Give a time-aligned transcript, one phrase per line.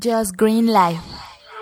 [0.00, 1.00] Just Green Live.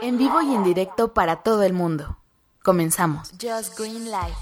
[0.02, 2.16] En vivo y en directo para todo el mundo.
[2.62, 3.32] Comenzamos.
[3.40, 4.36] Just Green Live.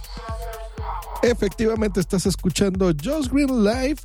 [1.22, 3.96] Efectivamente estás escuchando Just Green Live.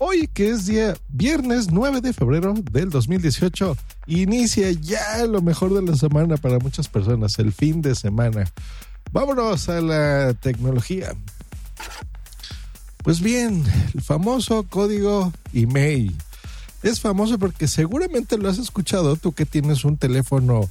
[0.00, 5.82] Hoy que es día viernes 9 de febrero del 2018, inicia ya lo mejor de
[5.82, 8.44] la semana para muchas personas, el fin de semana.
[9.12, 11.14] Vámonos a la tecnología.
[13.02, 13.64] Pues bien,
[13.94, 16.14] el famoso código email.
[16.82, 20.68] Es famoso porque seguramente lo has escuchado tú que tienes un teléfono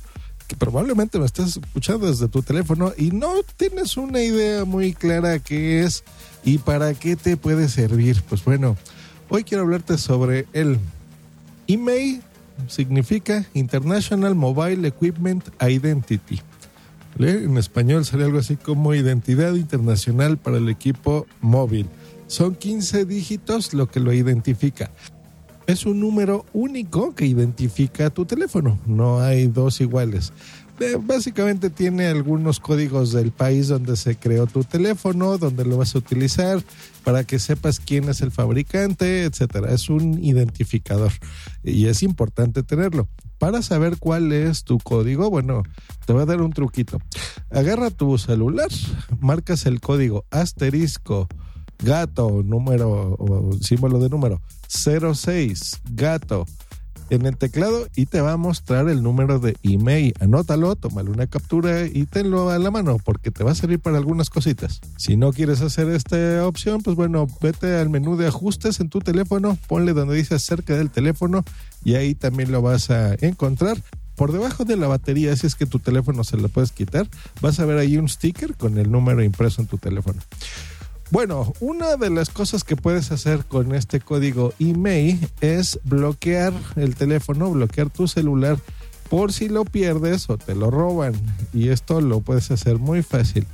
[0.48, 5.40] que probablemente lo estés escuchando desde tu teléfono y no tienes una idea muy clara
[5.40, 6.06] qué es
[6.46, 8.24] y para qué te puede servir.
[8.30, 8.78] Pues bueno,
[9.28, 10.80] hoy quiero hablarte sobre el
[11.68, 12.22] email
[12.70, 16.42] significa International Mobile Equipment Identity.
[17.20, 21.88] En español sería algo así como identidad internacional para el equipo móvil.
[22.28, 24.92] Son 15 dígitos lo que lo identifica
[25.68, 28.80] es un número único que identifica tu teléfono.
[28.86, 30.34] No hay dos iguales.
[30.80, 35.96] Eh, básicamente tiene algunos códigos del país donde se creó tu teléfono, donde lo vas
[35.96, 36.64] a utilizar,
[37.04, 39.74] para que sepas quién es el fabricante, etcétera.
[39.74, 41.12] Es un identificador
[41.64, 43.08] y es importante tenerlo.
[43.40, 45.64] Para saber cuál es tu código, bueno,
[46.06, 47.00] te voy a dar un truquito.
[47.50, 48.70] Agarra tu celular,
[49.20, 51.28] marcas el código asterisco
[51.80, 56.46] gato, número o símbolo de número 06, gato
[57.10, 60.14] en el teclado y te va a mostrar el número de email.
[60.20, 63.98] Anótalo, tómale una captura y tenlo a la mano porque te va a servir para
[63.98, 64.82] algunas cositas.
[64.98, 69.00] Si no quieres hacer esta opción, pues bueno, vete al menú de ajustes en tu
[69.00, 71.44] teléfono, ponle donde dice cerca del teléfono
[71.84, 73.78] y ahí también lo vas a encontrar.
[74.16, 77.08] Por debajo de la batería, si es que tu teléfono se lo puedes quitar,
[77.40, 80.20] vas a ver ahí un sticker con el número impreso en tu teléfono.
[81.10, 86.96] Bueno, una de las cosas que puedes hacer con este código email es bloquear el
[86.96, 88.58] teléfono, bloquear tu celular
[89.10, 91.14] por si lo pierdes o te lo roban.
[91.54, 93.48] Y esto lo puedes hacer muy fácil.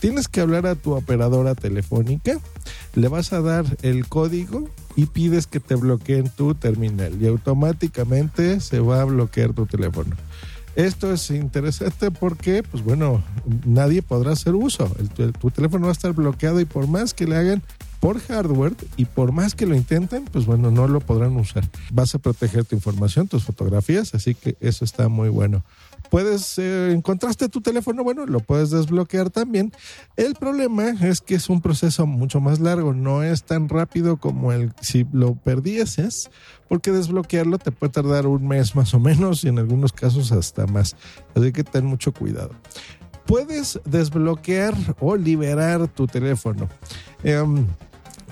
[0.00, 2.38] Tienes que hablar a tu operadora telefónica,
[2.94, 8.60] le vas a dar el código y pides que te bloqueen tu terminal y automáticamente
[8.60, 10.14] se va a bloquear tu teléfono.
[10.78, 13.20] Esto es interesante porque, pues bueno,
[13.66, 14.88] nadie podrá hacer uso.
[15.40, 17.64] tu teléfono va a estar bloqueado y por más que le hagan
[17.98, 21.64] por hardware y por más que lo intenten, pues bueno, no lo podrán usar.
[21.90, 25.64] Vas a proteger tu información, tus fotografías, así que eso está muy bueno
[26.10, 29.72] puedes, eh, encontraste tu teléfono, bueno, lo puedes desbloquear también.
[30.16, 34.52] El problema es que es un proceso mucho más largo, no es tan rápido como
[34.52, 36.30] el si lo perdieses,
[36.68, 40.66] porque desbloquearlo te puede tardar un mes más o menos y en algunos casos hasta
[40.66, 40.96] más.
[41.34, 42.50] Así que ten mucho cuidado.
[43.26, 46.68] Puedes desbloquear o liberar tu teléfono.
[47.22, 47.66] Em,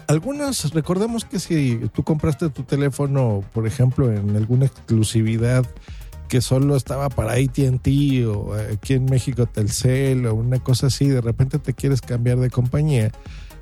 [0.09, 5.67] algunos, recordemos que si tú compraste tu teléfono, por ejemplo, en alguna exclusividad,
[6.29, 7.89] que solo estaba para ATT
[8.27, 12.51] o aquí en México Telcel o una cosa así, de repente te quieres cambiar de
[12.51, 13.13] compañía,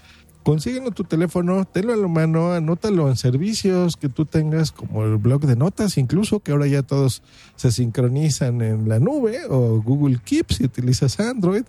[0.44, 5.18] Consíguelo tu teléfono, tenlo a la mano, anótalo en servicios que tú tengas, como el
[5.18, 7.22] blog de notas, incluso que ahora ya todos
[7.56, 11.64] se sincronizan en la nube o Google Keep si utilizas Android.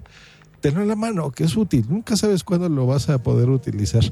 [0.61, 1.85] Tenlo en la mano, que es útil.
[1.89, 4.05] Nunca sabes cuándo lo vas a poder utilizar.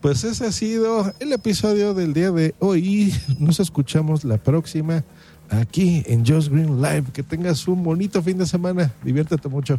[0.00, 3.12] Pues ese ha sido el episodio del día de hoy.
[3.38, 5.04] Nos escuchamos la próxima
[5.50, 7.06] aquí en Just Green Live.
[7.12, 8.94] Que tengas un bonito fin de semana.
[9.02, 9.78] Diviértete mucho.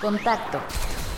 [0.00, 0.58] Contacto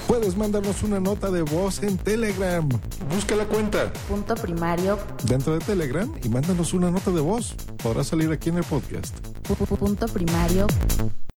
[0.09, 2.67] puedes mandarnos una nota de voz en Telegram.
[3.15, 3.93] Busca la cuenta.
[4.09, 4.99] Punto primario.
[5.25, 7.55] Dentro de Telegram y mándanos una nota de voz.
[7.83, 9.15] Podrá salir aquí en el podcast.
[9.79, 10.67] Punto primario.